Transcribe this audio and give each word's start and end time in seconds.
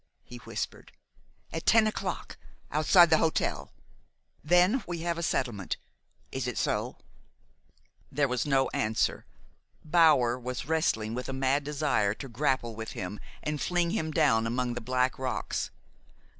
he 0.23 0.37
whispered. 0.37 0.91
"At 1.53 1.67
ten 1.67 1.85
o'clock 1.85 2.35
outside 2.71 3.11
the 3.11 3.19
hotel. 3.19 3.71
Then 4.43 4.83
we 4.87 5.01
have 5.01 5.19
a 5.19 5.21
settlement. 5.21 5.77
Is 6.31 6.47
it 6.47 6.57
so?" 6.57 6.97
There 8.11 8.27
was 8.27 8.43
no 8.47 8.67
answer. 8.71 9.27
Bower 9.85 10.39
was 10.39 10.65
wrestling 10.65 11.13
with 11.13 11.29
a 11.29 11.33
mad 11.33 11.63
desire 11.63 12.15
to 12.15 12.27
grapple 12.27 12.73
with 12.73 12.93
him 12.93 13.19
and 13.43 13.61
fling 13.61 13.91
him 13.91 14.09
down 14.09 14.47
among 14.47 14.73
the 14.73 14.81
black 14.81 15.19
rocks. 15.19 15.69